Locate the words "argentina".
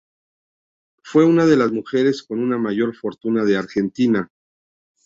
3.57-4.31